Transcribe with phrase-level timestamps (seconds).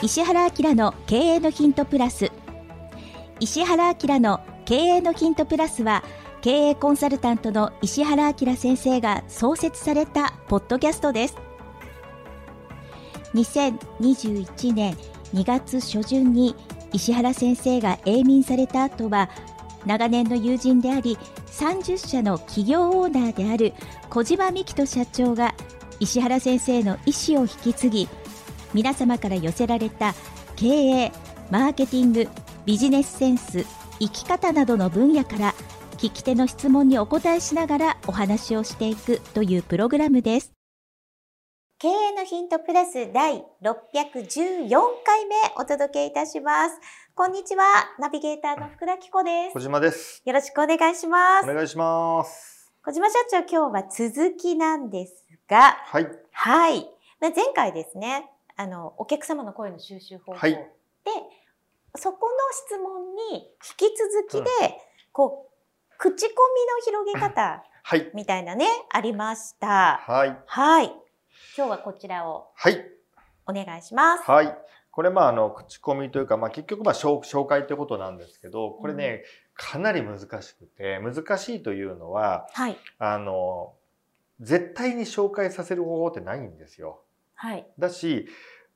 [0.00, 2.30] 石原明の経営のヒントプラス。
[3.40, 6.04] 石原明の経営のヒントプラスは
[6.40, 11.36] 経営コンサルタントの石原明先生が創設されたポッドキャストです。
[13.34, 14.96] 2021年
[15.34, 16.54] 2月初旬に
[16.92, 19.28] 石原先生が永眠された後は
[19.84, 23.74] 長年の友人であり30社の企業オーナーである
[24.10, 25.54] 小島美希人社長が
[25.98, 28.08] 石原先生の意思を引き継ぎ
[28.74, 30.14] 皆様から寄せられた
[30.56, 31.12] 経営
[31.50, 32.28] マーケティング
[32.66, 33.64] ビジネスセンス
[33.98, 35.54] 生き方などの分野から
[35.96, 40.52] 聞き手の質問にお答えしながらお話をしていくというプログラムです。
[41.80, 44.68] 経営のヒントプラス第614
[45.04, 46.78] 回目お届けいたします。
[47.14, 47.64] こんにちは
[47.98, 49.54] ナビゲーターの福田紀子です。
[49.54, 50.22] 小島です。
[50.24, 51.50] よろしくお願いします。
[51.50, 52.72] お願いします。
[52.84, 56.08] 小島社長今日は続きなんですがはい。
[56.32, 56.86] はい。
[57.20, 60.68] 前回ですねあのお客様の声の収集方法で、はい
[61.96, 64.44] そこの質問に引き続きで、うん
[65.10, 66.42] こう口コ
[66.84, 70.00] ミの広げ方はいみたいなねありました。
[70.06, 70.92] はいはい。
[71.56, 72.84] 今日はこちらをはい
[73.46, 74.22] お願いします。
[74.24, 74.54] はい
[74.90, 79.22] これまああの口コミというか、まあ、結局まあ紹紹介ということなんですけどこれね、
[79.54, 82.76] かなり難しくて難しいというのははい。
[82.98, 83.74] あの
[84.40, 87.00] 絶対に紹介させる方法ってないんですよ。
[87.38, 87.66] はい。
[87.78, 88.28] だし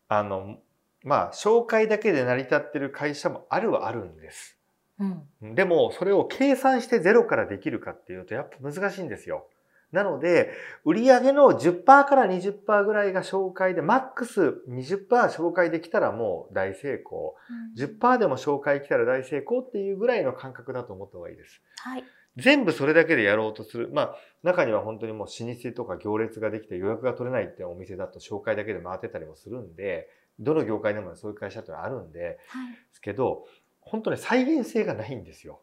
[0.08, 0.58] あの
[1.04, 4.56] まあ紹介だけで成り立ってる会社もあるはあるんです。
[4.98, 5.54] うん。
[5.54, 9.46] でもそれを計算してゼロからできるかっていうとやっぱ難しいんですよ。
[9.90, 10.52] なので
[10.84, 17.34] 売上の10%から20%ぐらいが紹介でマックス20%紹介できたらもう大成功
[17.76, 21.60] 10%でも紹介来たら大成功っていうぐらいの感覚だと思った方がいいです。
[21.76, 22.04] はい。
[22.36, 23.90] 全部それだけでやろうとする。
[23.92, 30.08] まあ中には本当にもう老舗とか行列ができて予約が取れないってお店だと紹介だけで回ってたりもするんで
[30.40, 32.72] どの業界でもそういう会社ってあるんではい。
[32.72, 33.46] ですけど
[33.80, 35.60] 本当に再現性がないんですよ。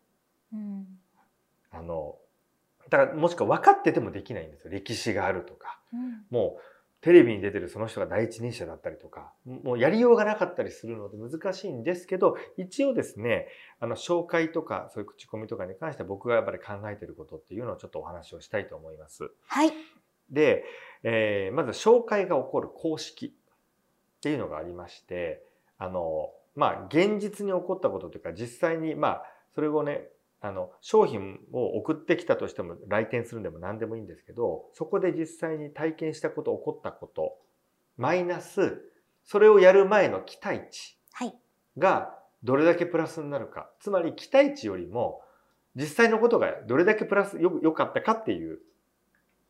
[0.54, 0.86] うん。
[1.72, 2.16] あの、
[2.90, 4.72] だからもしくは分かっててもできないんですよ。
[4.72, 5.80] 歴史があるとか。
[5.94, 6.26] うん。
[6.30, 6.62] もう
[7.02, 13.48] テレビに出てるその人が第一人者だったりとか、もうやりようがなかったりするので難しいんですけど、一応ですね、
[13.80, 19.32] あの、紹介とか、そういう口コミとかに関して僕がやっぱり考えてることっていうのをちょっとお話をしたいと思います。
[19.48, 19.72] はい。
[20.30, 20.66] で、
[21.04, 25.42] えーまず紹介が起こる公式っていうのがありまして、
[25.78, 29.24] あの、まあ、現実に起こったことというか、実際に、まあ、
[29.56, 30.10] それをね、
[30.42, 37.38] あの、商品を送ってきたとしても、来店するんでも何でもいいんですけど、そこで実際に体験したこと、起こったこと、
[37.98, 38.82] マイナス、
[39.26, 41.36] それをやる前の期待値はい。
[41.78, 43.70] がどれだけプラスになるか。
[43.82, 45.22] つまり期待値よりも
[45.76, 48.60] 実際のことがどれだけプラスよ良かったかっていう。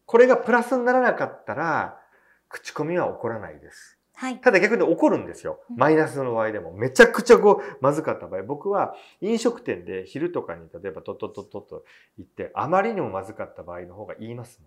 [0.05, 1.99] これがプラスにならなかったら
[2.47, 3.98] 口コミは起こらないです。
[4.19, 4.41] はい。
[4.41, 5.77] ただ逆に起こるんですようん。
[5.77, 6.73] マイナスの場合でも。
[6.73, 8.43] めちゃくちゃこう、まずかった場合。
[8.43, 11.85] 僕は飲食店で昼とかに例えばトットットットッと
[12.17, 14.59] 行って、あまりにもまずかった場合の方が言います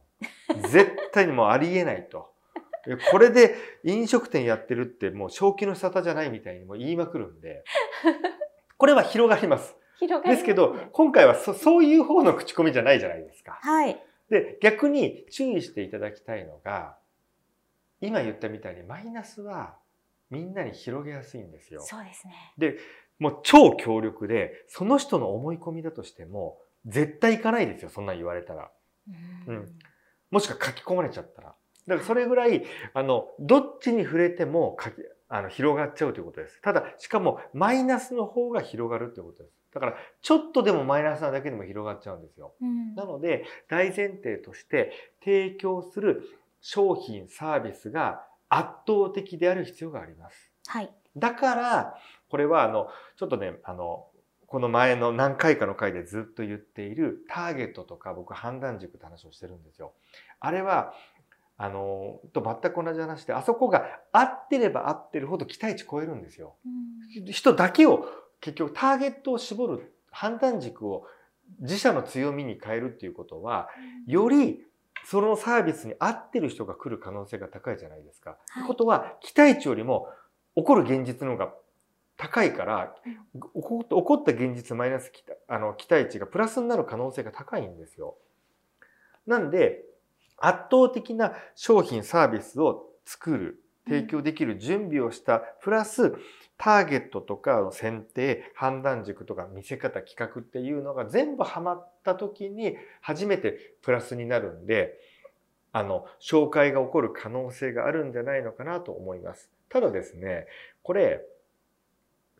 [0.48, 0.62] もん。
[0.70, 2.32] 絶対にもうありえないと。
[3.10, 3.54] これで
[3.84, 7.62] 飲食店やってるってもう正気の沙汰じゃないみたいにもう言いまくるんで、
[8.78, 9.76] これは広がります。
[9.98, 13.58] 広がりますですけど、今回はそそういう方の口コミじゃないじゃないですか。
[13.60, 14.02] はい。
[14.30, 16.96] で、逆に注意していただきたいのが、
[18.02, 19.76] 今言ったみたいにマイナスは
[20.30, 21.82] みんなに広げやすいんですよ。
[21.82, 22.34] そうですね。
[23.18, 28.70] もう超強力で、その人の思い込みだとしても、絶対行かないですよ、そんなん言われたら。
[29.46, 29.78] うんうん
[30.30, 31.54] もしくは書き込まれちゃったら。
[31.86, 32.64] だからそれぐらい、
[32.94, 34.94] あの、どっちに触れても書き、
[35.28, 36.62] あの、広がっちゃうということです。
[36.62, 39.54] ただ、しかも、マイナスの方が広がるということです。
[39.74, 42.54] だから、ちょっとでもマイナスなだけでも広がっちゃうんですよ。
[42.62, 44.90] うんなので、大前提として、
[45.22, 46.22] 提供する
[46.62, 50.50] 商品、サービスが圧倒的である必要があります。
[50.66, 50.90] はい。
[51.16, 51.94] だから、
[52.30, 54.06] これは、あの、ちょっとね、あの、
[54.46, 59.94] この前の何回かの回でずっと言っているターゲットとか僕判断軸って話をしてるんですよ。
[60.40, 60.92] あれは、
[61.56, 66.56] あの、と全く同じ話で、あそこが合ってれば合ってるほど期待値超えるんですよ。
[66.66, 68.06] うん人だけを
[68.40, 71.06] 結局ターゲットを絞る判断軸を
[71.60, 73.68] 自社の強みに変えるっていうことは、
[74.06, 74.64] より
[75.04, 78.30] そのサービスに合ってる人が来る可能性が高いじゃないですか。
[78.30, 80.08] はいってことは期待値よりも
[80.56, 81.54] 起こる現実の方が
[82.16, 82.94] 高いから、
[83.34, 83.84] 起こ
[84.14, 88.16] った現実マイナス期待あの期待値がプラスになる可能性が高いんですよ。
[89.26, 89.84] なんで
[90.36, 96.14] 圧倒的な商品サービスを作る提供できる準備をした、プラス
[96.62, 104.94] ターゲットとか選定判断軸とか見せ方企画っていうのが全部ハマった時に初めてプラスになるんで
[105.72, 109.50] あの紹介が起こる可能性があるんじゃないのかなと思います。
[109.68, 110.46] ただですね
[110.82, 111.22] これ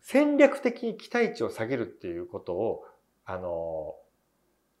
[0.03, 2.85] 戦略的に期待値を下げるっていうことを、
[3.25, 3.95] あの、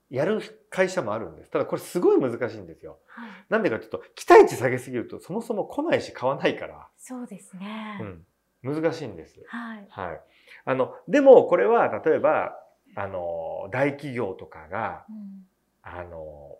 [0.09, 1.49] やる会社もあるんです。
[1.49, 2.99] ただこれすごい難しいんですよ。
[3.07, 3.29] はい。
[3.47, 7.99] なんでかというと、期待値下げすぎるとそもそも来ないし買わないから、そうですね。
[8.01, 8.25] うん、
[8.63, 9.43] 難しいんです。
[9.47, 9.87] はい。
[9.89, 10.21] はい。
[10.65, 12.57] あの、でもこれは例えば、
[12.95, 15.45] あの、大企業とかが、うん
[15.83, 16.57] あの、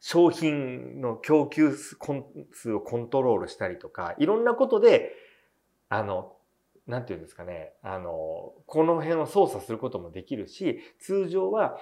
[0.00, 1.96] 商品の供給数
[2.50, 5.12] 数をコントロールしたりとか、いろんなことで、
[5.90, 6.34] あの、
[6.86, 11.78] なんていうんですかね、あの、この辺を操作することもできるし、通常は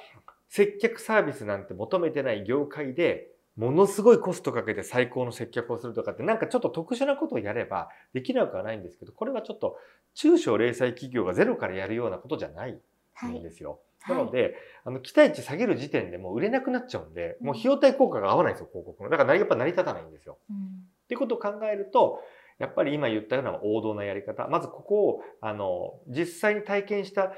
[0.48, 9.76] 接客サービスなんて求めてない業界で、ものすごいコストかけて最高の接客をするとかって、なんかちょっと特殊なことをやればできなくはないんですけど、これはちょっと
[10.14, 12.80] 中小零細企業がゼロからやるようなことじゃない
[13.14, 13.38] はい。
[13.38, 13.80] んですよ。
[14.00, 14.54] はないので、
[14.84, 19.10] あの、期待値下げる時点でもう売れなくなっちゃうんで、もう費用対効果が合わないんですよ、広告の。
[19.10, 20.38] だからやっぱ成り立たないんですよ。
[20.48, 22.20] うんっていうことを考えると、
[22.60, 24.46] やっぱり今言ったような王道なやり方。
[24.46, 27.32] まずここを、あの、実際に体験した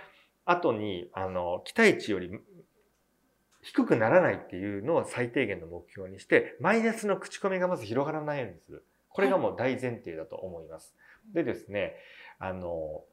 [0.45, 2.31] 後に、あの、期待値より
[3.63, 8.85] 低くならないっていうのを最低限の目標にして、マイナスの口コミがまず広がらないようにする。
[9.09, 10.95] これがもう大前提だと思います。
[11.33, 11.95] でですね、
[12.39, 13.05] あの、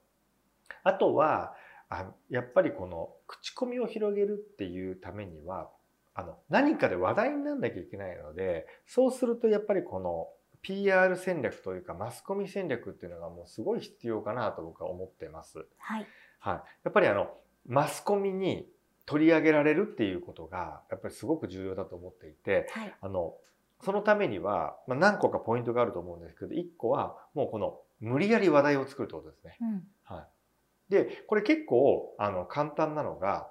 [0.84, 1.56] あとは、
[1.90, 5.70] あやっぱりこの口コミを広げるっていうためには、
[6.14, 10.28] あの、何かで話題にならなきゃいけないので、そうするとやっぱりこの
[10.62, 15.66] PR 戦略というかマスコミ戦略っていうのがもうすごい必要かなと僕は思ってます。
[15.78, 16.08] はい。
[16.40, 16.54] はい。
[16.56, 17.30] やっぱりあの、
[17.68, 18.68] マスコミに
[19.10, 22.94] 取り上げられるっていうことが、やっぱりすごく重要だと思っていて、はい。
[23.02, 23.34] あの、
[23.84, 29.58] そのためには、まあ、何個かポイントがあると思うんですけど、1個はもうこの無理やり話題を作るってことですね。
[29.62, 29.84] うん。
[30.04, 30.28] は
[30.90, 30.92] い。
[30.94, 33.50] で、これ結構、あの、簡単なのが、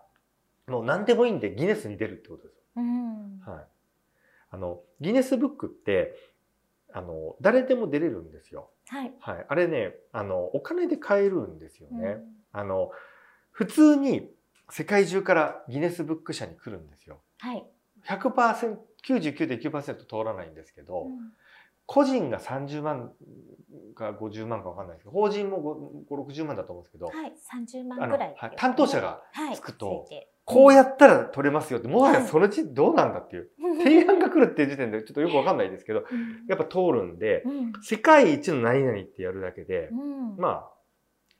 [0.68, 2.62] もう何でもいいんでギネスに出るってことですよ。
[2.76, 3.40] うん。
[3.40, 3.66] はい。
[4.50, 6.14] あの、ギネスブックって、
[6.92, 8.70] あの、誰でも出れるんですよ。
[8.86, 9.12] はい。
[9.18, 9.46] はい。
[9.48, 12.08] あれね、あの、お金で買えるんですよね。
[12.10, 12.90] うんあの、
[13.50, 14.30] 普通に
[14.70, 17.20] 世界中からギネスブック社に来るんですよ。
[17.38, 17.64] はい。
[18.06, 18.76] 100%、
[19.06, 21.32] 99.9%通らないんですけど、うん
[21.90, 23.12] 個人が30万
[23.94, 27.32] か50万かわかんないですけど、法人も5、60万だと思うんですけど、はい。
[27.38, 28.34] 三十万あのぐらい。
[28.36, 29.56] はい担当者がはい。
[29.56, 33.50] つくとついてこうやったら取れますよって、もはやはいそのうちどうなんだっていう、
[33.82, 37.72] 提案が来るっていう時点でちょっとよくわかんないですけど、うんやっぱ通るんで、うん。
[37.80, 40.36] 世界一の何々ってやるだけで、うん。
[40.36, 40.70] まあ、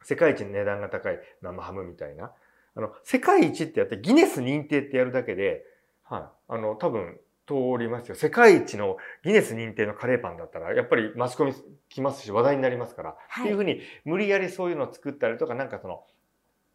[0.02, 2.32] 世界一の値段が高い生ハムみたいな。
[2.78, 5.64] あの、世界一ってやって、ギネス認定ってやるだけで、
[6.04, 6.22] はい。
[6.48, 8.14] あの、多分、通りますよ。
[8.14, 11.54] 世界一のギネス認定のカレーパンだったら、やっぱりマスコミ
[11.88, 13.16] 来ますし、話題になりますから。
[13.28, 16.04] はいっていうふうに、無理やりそういうのを作ったりとか、なんかその、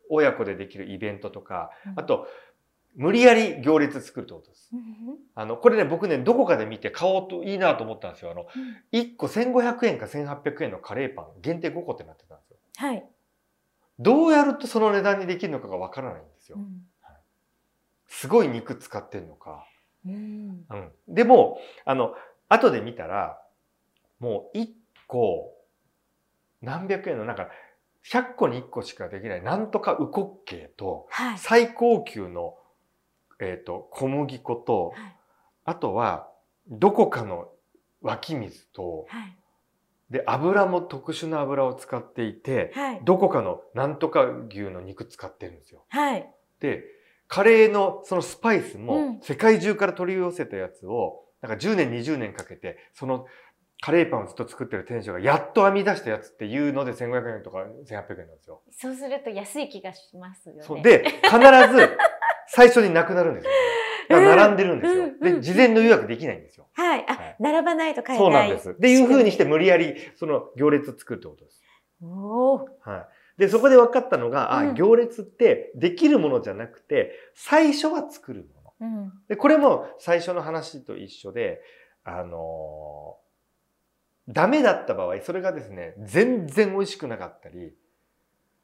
[0.09, 2.27] 親子でできるイベントとか、うんあと、
[2.95, 4.69] 無理やり行列作るってことです。
[4.73, 8.31] うんあの、これね、僕ね、どこかで見て買おうといいなと思ったんですよ。
[8.31, 12.57] あの、うん1個1500円か1800円のカレーパン、限定5個ってなってたんですよ。
[12.75, 13.05] はい。
[13.99, 16.61] どうやるとその値段にできるのかがわからないんですよう。
[16.61, 16.83] ん
[18.07, 19.65] すごい肉使ってんのか。
[20.05, 20.65] うん。
[20.69, 20.91] うん。
[21.07, 22.13] でも、あの、
[22.47, 23.41] 後で見たら、
[24.19, 24.69] もう1
[25.07, 25.51] 個、
[26.61, 27.49] 何百円の、なんか、
[28.05, 31.37] 100個に1個しかできない、なんとかウコッケイと、はい。
[31.39, 32.55] 最高級の、
[33.39, 35.15] えっ、と、小麦粉と、はい
[35.65, 36.29] あとは、
[36.67, 37.49] どこかの
[38.01, 39.37] 湧き水と、はい。
[40.09, 43.01] で、油も特殊な油を使っていて、はい。
[43.03, 45.86] どこかのなんとか牛の肉使ってるんですよ。
[45.89, 46.29] はい。
[46.60, 46.83] で、
[47.27, 53.25] カレーのそのスパイスうもん世界中から取り寄せたやつを、なんか10年、20年かけて、その
[53.81, 58.62] カレーパンをずっと作ってる店長がやっと編み出したやつっていうので1500円とか1800円なんですよ。
[58.72, 60.81] そうすると安い気がしますよね。
[60.81, 61.98] で、必ず
[62.48, 63.51] 最初になくなるんですよ。
[64.10, 65.19] 並んでるんですようん。
[65.19, 66.67] で、事前の予約できないんですよ。
[66.74, 67.05] はい。
[67.07, 68.27] あ、はい並ばないと買えない。
[68.27, 68.69] そうなんです。
[68.72, 71.62] っていう風にして無理やりその行列を作るってことです。
[72.01, 72.07] お
[72.55, 72.57] お。
[72.81, 72.98] は
[73.38, 73.39] い。
[73.39, 78.88] で、そこで分かったのが、あ、うん行列ってできるものじゃなくて、最初は作るもの。
[78.88, 79.13] うん。
[79.27, 81.62] で、これも最初の話と一緒で、
[82.03, 83.24] あのー
[84.29, 87.74] ダメだった場合、それがですね、全然美味しくなかったり、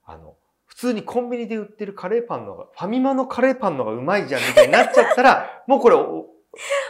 [0.05, 0.38] あの、
[0.69, 6.29] 普通にコンビニで売ってるカレーパンのが、ファミマのカレーパンのがうまいじゃんみたいになっちゃったら、 もうこれお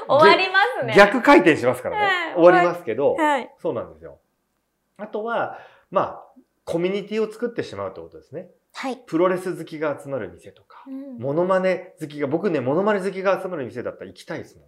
[0.07, 0.93] 終わりますね。
[0.95, 2.33] 逆回転しますからはいね。
[2.35, 3.49] 終わりますけど、はい。
[3.57, 4.19] そうなんですよ。
[4.97, 5.57] あとは、
[5.91, 6.23] まあ、
[6.65, 8.49] コミュニティを作ってしまうってことですね。
[8.73, 8.97] はい。
[8.97, 14.67] プロレス好きが集まる店とか、うんモノマネ好きが、僕ね、モノマネ好きが集まる店だったら行きたいですもん。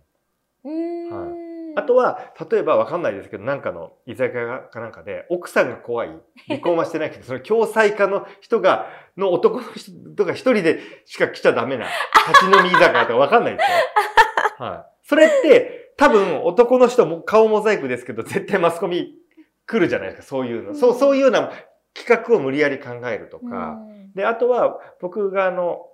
[0.64, 1.41] うーん
[1.76, 6.10] あとは、例えばわかんないですけど、なんかの居酒屋かなんかで、奥さんが怖い、
[6.48, 8.88] 離婚はしてないけど、その共済家の人が、
[9.18, 11.86] の男の人が一人でしか来ちゃダメな、
[12.28, 13.70] 立ち飲み居酒屋とかわかんないです
[14.60, 14.66] よ。
[14.66, 15.08] はい。
[15.08, 19.16] それって、多分男の人も顔モザイクですけど、絶対マスコミ
[19.68, 20.76] 来るじゃないですか、そういうの。
[20.76, 21.52] そう、そういうような
[21.94, 23.78] 企画を無理やり考えるとか、
[24.16, 25.88] で、あとは僕があの、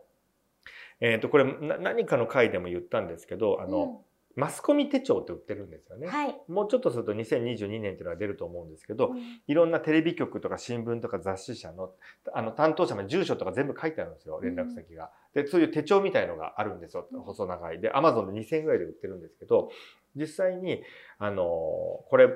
[1.00, 1.46] えっ、ー、と、これ
[1.80, 4.02] 何かの回でも言ったんですけど、あの、
[4.38, 6.08] マスコミ手帳って売ってるんですよね。
[6.08, 11.90] はい、もうちょっとすると2022年っていうのが出ると思うんですけど、うん、いろんなテレビ局とか新聞とか雑誌社の
[12.32, 15.10] あの担当者の住所とか全部書いてあるんですよ、連絡先が。
[15.36, 17.82] うん、で、そういう手帳みたいのがあるんですよ、細長い。
[17.82, 19.72] で、アマゾンで2000円ぐらいで売ってるんですけど、
[20.16, 20.84] 実際に、
[21.18, 22.30] あの、これ、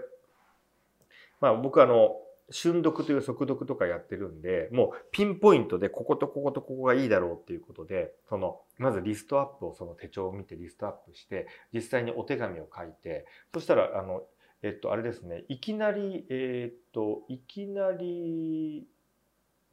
[1.40, 2.16] まあ僕あの、
[2.52, 14.24] 瞬読という速読とかやってるんで、もうピンポイントでこことこことここがいいだろうっていうことで、その、まずリストアップをその手帳を見てリストアップして、実際にお手紙を書いて、そしたら、あの、
[14.64, 18.88] えっと、あれですね、いきなり、えー、っと、いきなり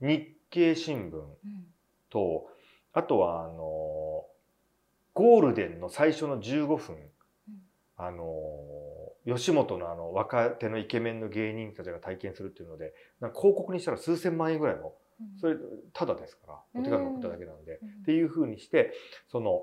[0.01, 1.21] 日経新聞
[2.11, 2.47] と、
[2.95, 4.25] うん、あとは、あの、
[5.15, 7.55] ゴールデンの最初の15分、うん、
[7.97, 8.25] あの、
[9.37, 14.93] 吉本のあの若手のイケメンの芸人たちが体験するっていうのでなんか広告にしたら数千万円ぐらいの
[15.41, 15.57] それ
[15.93, 18.93] ただですからお手紙送っただけなんで、っていうふうにして
[19.31, 19.63] その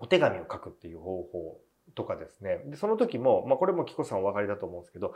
[0.00, 1.60] お手紙を書くっていう方法
[1.94, 2.58] とかですね。
[2.66, 5.14] でその時も、まあ、これも紀子さんお分かりだと思うんですけど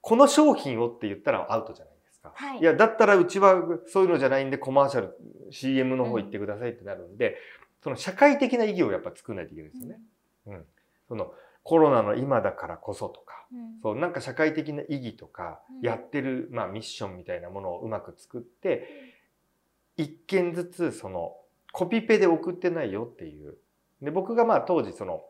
[0.00, 5.16] この商品をって言ったらアウトじゃないですか、はい、いやだったらうちはそういうのじゃないんでコマーシャル
[5.50, 7.36] CM の方行ってくださいってなるんで、
[7.82, 10.00] その社会的な意義をやっぱ作らないといけないですよね。
[10.46, 10.64] うん、
[11.08, 11.32] その
[11.64, 18.86] コロナの今だからこそとか、うん、そうなんか社会的な意義とか、やってる、まあ、ミッションみたいなものをうまく作って、
[19.96, 21.36] 一件ずつその
[21.72, 23.56] コピペで送ってないよっていう。
[24.02, 25.24] で僕がまあ当時その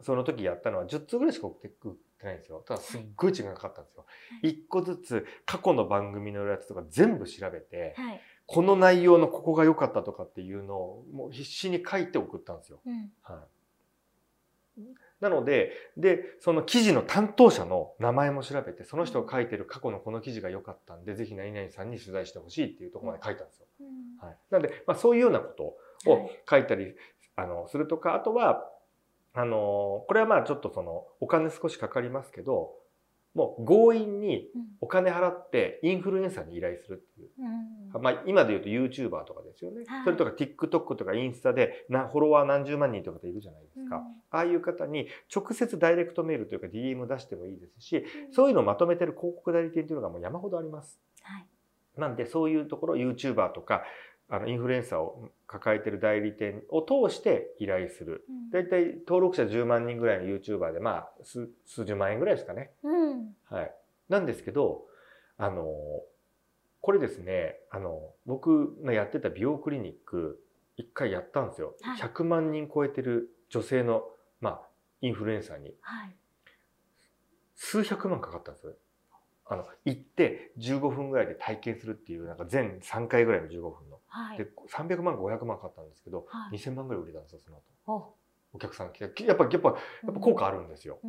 [0.00, 2.64] その時やったのは10通ぐらいしか送ってないんですよ。
[2.66, 4.04] ただすっごい時間かかったんですよ。
[4.42, 12.80] 一、個ずつ過去の番組のやつとか全部調べて、はい、この内容のここが良かったとかっていうのをもう必死に書いて送ったんですよ。
[12.84, 13.38] うん、はい
[15.20, 23.66] なので、で、その記事の担当者の名前も調べて、その人が書いてる過去のこの記事が良かったんで、ぜひ何々さんに取材してほしいっていうところまで書いたんですよ。
[24.20, 24.36] はい。
[24.50, 26.94] なので、まあそういうようなことを書いたり、
[27.36, 28.70] あの、するとか、あとは、
[29.32, 32.74] あの、これはまあちょっとその、お金少しかかりますけど、
[33.34, 34.48] もう強引に
[34.80, 37.30] お金払ってインフルエンサーに依頼するっていう。
[37.94, 39.82] うん、まあ今で言うと YouTuber とかですよね。
[39.86, 43.96] はい、それとか TikTok とかインスタでなフォロワー何十万人とかいるじゃないですか。
[43.96, 51.00] うん、ああいう方に直接ダイレクトメールというか DM 出してもいいですし、うん、そういうのをまとめてる広告代理店というのがもう山ほどあります。
[51.22, 51.46] はい、
[51.96, 53.82] なんでそういうところ YouTuber とか
[54.28, 58.24] あのインフルエンサーを抱えてる代理店を通して依頼する。
[58.52, 62.72] だいたい登録者10万人ぐらいの YouTuber で、まあ、数数十万円ぐらいですかね。
[62.82, 63.74] うん、はい。
[64.08, 64.86] なんですけど、
[65.36, 65.66] あの、
[66.80, 70.40] これですね、あの、僕のやってた美容クリニック、
[70.76, 71.74] 一回やったんですよ。
[71.82, 74.04] はい、100万人超えてる女性の、
[74.40, 74.60] まあ、
[75.00, 75.74] インフルエンサーに。
[75.80, 76.16] はい、
[77.54, 78.72] 数百万かかったんですよ。
[79.46, 84.00] あの、行って15分ぐらいで体験するっていう、なんか全3回ぐらいの15分の。
[84.06, 88.14] はい、で、300万か500万かかったんですけど、はい、2000万ぐらい売れたんですよ、その後。
[88.54, 89.24] お客さん来て。
[89.24, 89.74] やっぱ、やっぱ、や
[90.10, 91.00] っぱ効果あるんですよ。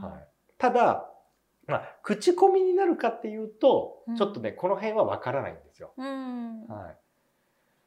[0.00, 0.28] はい。
[0.56, 1.10] ただ、
[1.66, 5.92] まあ、口コミになるかっていうと、ちょっとね、この辺はわからないんですよ。
[5.96, 7.03] はい。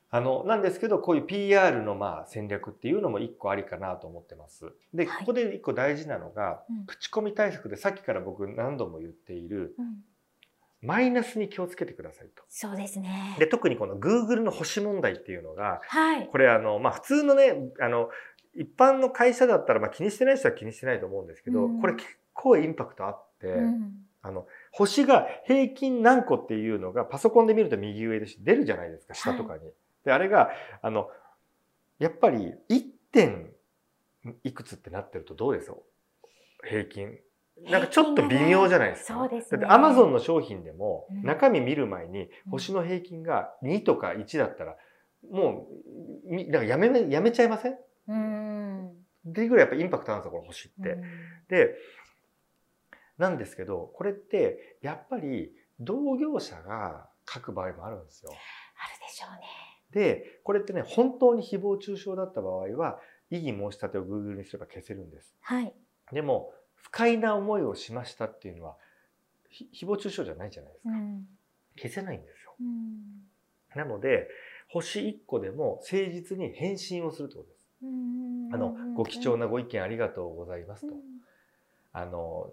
[0.09, 4.71] あの、なんですけど、こういう PR のまあ戦略っていうのも一個ありかなと思ってます。
[4.93, 9.75] で、ここで一個大事なのが、口コミ対策でさっきから僕何度も言っている、
[10.81, 12.43] マイナスに気をつけてくださいと。
[12.47, 13.35] そうですね。
[13.37, 18.09] で、特にこの Google の星問題っていうのが、はい、これあの、まあ普通のね、あの、
[18.55, 29.65] 一般の会社だったらまあ気にしてない人は気にしてないと思うんですけど、うん、これ結構インパクトあって、うん、あの、星が平均何個っていうのがパソコンで見ると右上で出るじゃないですか、下とかに。
[29.65, 29.73] はい
[30.07, 30.49] で、あれが、
[30.81, 31.09] あの、
[31.99, 33.51] やっぱり1点
[34.43, 35.67] いくつってなってるとどうです？
[35.67, 35.83] よ
[36.63, 37.19] 平均。
[37.69, 39.19] なんかちょっと微妙じゃないですか？
[39.19, 39.61] そうですね。
[39.61, 44.77] だってアマゾンの商品でも中身見る前に星の平均が2とか1だったら、
[45.29, 45.67] も
[46.25, 47.77] う、なんかやめ、やめちゃいません？
[48.07, 48.89] うん。
[49.29, 50.97] っていうぐらいやっぱインパクトあるんですよ、この星って。
[51.49, 51.75] で、
[53.17, 58.31] なんですけど、これってやっぱり同業者が書く場合もあるんですよ。
[58.31, 59.41] あるでしょうね。
[59.91, 65.35] で、これってね、本当に誹謗中傷だった場合は、異議申し立てを Google にすれば消せるんです。
[65.41, 65.73] はい。
[66.11, 68.77] でも、不快な思いをしましたっていうのは、
[69.73, 70.93] 誹謗中傷じゃないじゃないですか。
[70.93, 71.25] うん、
[71.77, 72.55] 消せないんですよ。
[72.59, 73.23] うん、
[73.75, 74.27] なので、
[74.69, 77.67] 星1個でも誠実に返信をするってことです。
[78.53, 80.93] あの、ご貴重なご意見ありがとうございますと。
[81.93, 82.51] あの、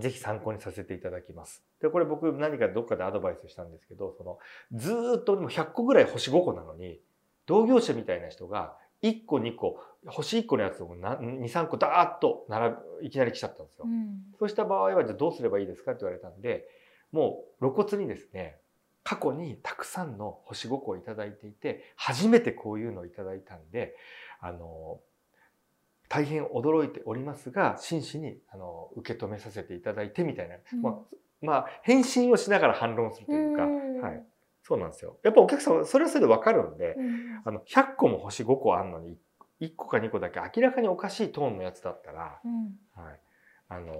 [0.00, 1.62] ぜひ参考にさせていただきます。
[1.80, 4.38] で、これ僕何かどっかでアドバイスしたんですけど、その、
[4.72, 7.00] ずっともう100個ぐらい星5個なのに、
[7.46, 13.84] 同業者みたいな人が1個2個、星1個のやつを2、3個ダーッと並ぶ、いきなり来ちゃったんですよ。
[13.86, 16.66] うん、そうした場合はじゃあどうすればいいですかって言われたんで、
[17.12, 18.58] もう露骨にですね、
[19.04, 23.94] 過去にたくさんの星5個をいただいていて初めてこういうのをいただいたんで
[24.40, 24.98] あの
[26.14, 30.80] 大変驚いておりますが真摯にあの受け止めさせていただいてみたいな、うん。
[30.80, 30.94] まあ、
[31.42, 34.00] まあ返信をしながら反論するというか、うん。
[34.00, 34.22] はい、
[34.62, 35.18] そうなんですよ。
[35.24, 37.42] やっぱお客さんはそれはそれで分かるんで、うん。
[37.44, 39.16] あの100個も星5個あんのに
[39.60, 42.78] 1個か2個だけ明らかにおかしいトーンのやつだったら、うん。
[42.94, 43.20] はい、
[43.70, 43.94] あの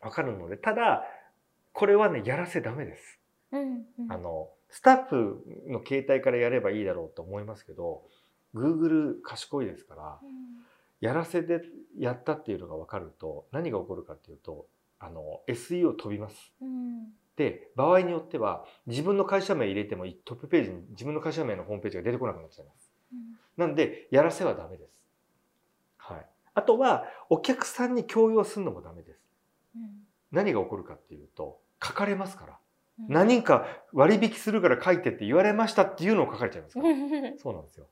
[0.00, 1.04] 分かるのでただ
[1.74, 3.20] これはねやらせダメです。
[3.52, 4.12] うんうん。
[4.12, 8.02] あのスタッフの携帯からやればいいだろうと思いますけど
[8.54, 10.18] Google 賢いですから
[11.00, 11.60] やらせで
[11.98, 14.66] やったっていうのが分かると何が起こるかっていうと
[14.98, 16.52] あの SEO 飛びます。
[16.60, 22.90] うんで場合によっては自分の会社名入れてもトップページに自分の会社名のホームページが出てこなくなっちゃいます。
[23.58, 25.02] なんでやらせはダメです。
[25.98, 26.26] はい。
[26.54, 29.20] あとはお客さんに強要するのもダメです。
[29.76, 29.82] うん
[30.32, 32.52] 何が起こるかっていうと書かれますから。
[32.52, 36.88] うん何人か割引するから書いてって言われましたっていうのを書かれちゃいますから。
[37.36, 37.86] そうなんですよ。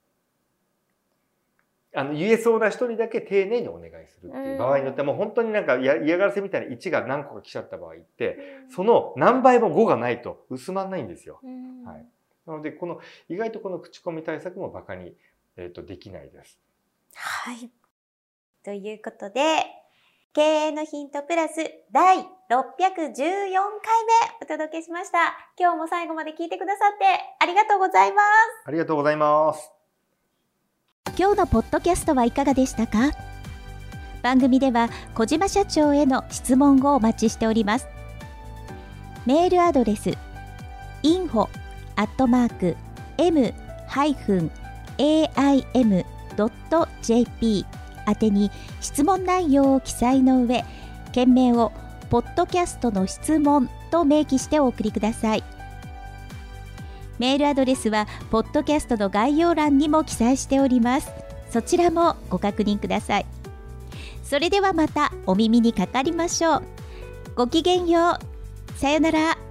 [1.97, 11.41] あの言えそうな人にだけ丁寧にお願いするっていう場合によってはもう本当になんかや嫌がらせみたいな1が何個か来ちゃった場合ってその何倍も5がないと薄まんないんですよ。
[11.43, 12.07] うんはい
[12.47, 15.15] なのでこの意外とこの口コミ対策もバカに、
[15.57, 16.59] えー、とできないです。
[17.15, 17.71] はい。
[18.63, 19.65] ということで、
[20.33, 21.55] 経営のヒントプラス
[21.93, 23.25] 第614回目
[24.43, 25.37] お届けしました。
[25.59, 27.05] 今日も最後まで聞いてくださって
[27.39, 28.27] ありがとうございます。
[28.67, 29.84] ありがとうございます。
[31.17, 33.13] 今日のポッドキャストはいかがでしたか？
[34.23, 37.87] 番組では小島社長への質問をお待ちしております。
[39.25, 40.11] メールアドレス
[41.03, 41.49] info
[41.97, 42.77] アットマーク
[43.19, 43.55] m-aim.jp
[48.07, 50.65] 宛てに質問内容を記載の上
[51.13, 51.71] 件名を
[52.11, 55.45] ポッドキャストの質問と明記してお送りください。
[57.19, 61.13] メールアドレスはポッドキャストの概要欄にも記載しております。
[61.51, 63.27] そちらもご確認ください。
[64.25, 66.63] それではまたお耳にかかりましょう。
[67.37, 68.79] ごきげんよう。
[68.79, 69.44] さよなら。